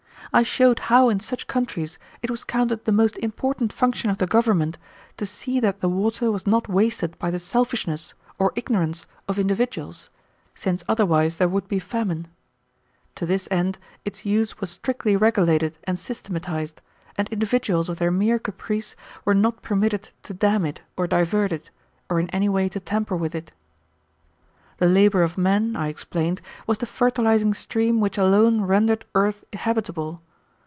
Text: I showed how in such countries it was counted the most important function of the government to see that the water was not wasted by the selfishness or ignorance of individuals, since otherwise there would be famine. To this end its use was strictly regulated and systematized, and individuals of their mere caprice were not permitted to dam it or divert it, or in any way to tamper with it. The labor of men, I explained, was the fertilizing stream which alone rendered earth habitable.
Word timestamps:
I 0.33 0.43
showed 0.43 0.79
how 0.87 1.09
in 1.09 1.19
such 1.19 1.45
countries 1.45 1.99
it 2.21 2.31
was 2.31 2.45
counted 2.45 2.85
the 2.85 2.93
most 2.93 3.17
important 3.17 3.73
function 3.73 4.09
of 4.09 4.17
the 4.17 4.25
government 4.25 4.77
to 5.17 5.25
see 5.25 5.59
that 5.59 5.81
the 5.81 5.89
water 5.89 6.31
was 6.31 6.47
not 6.47 6.69
wasted 6.69 7.19
by 7.19 7.31
the 7.31 7.37
selfishness 7.37 8.13
or 8.39 8.53
ignorance 8.55 9.05
of 9.27 9.37
individuals, 9.37 10.09
since 10.55 10.85
otherwise 10.87 11.35
there 11.35 11.49
would 11.49 11.67
be 11.67 11.79
famine. 11.79 12.29
To 13.15 13.25
this 13.25 13.49
end 13.51 13.77
its 14.05 14.25
use 14.25 14.61
was 14.61 14.69
strictly 14.69 15.17
regulated 15.17 15.77
and 15.83 15.99
systematized, 15.99 16.79
and 17.17 17.27
individuals 17.27 17.89
of 17.89 17.97
their 17.99 18.11
mere 18.11 18.39
caprice 18.39 18.95
were 19.25 19.35
not 19.35 19.61
permitted 19.61 20.11
to 20.23 20.33
dam 20.33 20.65
it 20.65 20.79
or 20.95 21.07
divert 21.07 21.51
it, 21.51 21.71
or 22.09 22.21
in 22.21 22.29
any 22.29 22.47
way 22.47 22.69
to 22.69 22.79
tamper 22.79 23.17
with 23.17 23.35
it. 23.35 23.51
The 24.77 24.89
labor 24.89 25.21
of 25.21 25.37
men, 25.37 25.75
I 25.75 25.89
explained, 25.89 26.41
was 26.65 26.79
the 26.79 26.87
fertilizing 26.87 27.53
stream 27.53 27.99
which 27.99 28.17
alone 28.17 28.61
rendered 28.61 29.05
earth 29.13 29.43
habitable. 29.53 30.23